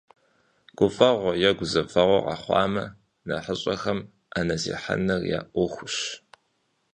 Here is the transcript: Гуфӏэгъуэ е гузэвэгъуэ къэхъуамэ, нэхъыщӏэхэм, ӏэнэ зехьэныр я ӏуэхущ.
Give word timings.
Гуфӏэгъуэ 0.77 1.33
е 1.49 1.49
гузэвэгъуэ 1.57 2.19
къэхъуамэ, 2.25 2.83
нэхъыщӏэхэм, 3.27 3.99
ӏэнэ 4.33 4.55
зехьэныр 4.61 5.21
я 5.37 5.39
ӏуэхущ. 5.53 5.97